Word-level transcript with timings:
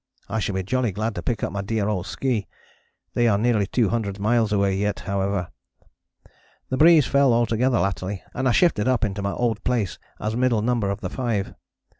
I 0.27 0.39
shall 0.39 0.55
be 0.55 0.63
jolly 0.63 0.91
glad 0.91 1.13
to 1.13 1.21
pick 1.21 1.43
up 1.43 1.51
my 1.51 1.61
dear 1.61 1.87
old 1.87 2.07
ski. 2.07 2.47
They 3.13 3.27
are 3.27 3.37
nearly 3.37 3.67
200 3.67 4.17
miles 4.19 4.51
away 4.51 4.75
yet, 4.75 5.01
however. 5.01 5.49
The 6.69 6.77
breeze 6.77 7.05
fell 7.05 7.31
altogether 7.33 7.77
latterly 7.79 8.23
and 8.33 8.49
I 8.49 8.51
shifted 8.51 8.87
up 8.87 9.05
into 9.05 9.21
my 9.21 9.33
old 9.33 9.63
place 9.63 9.99
as 10.19 10.35
middle 10.35 10.63
number 10.63 10.89
of 10.89 11.01
the 11.01 11.11
five. 11.11 11.53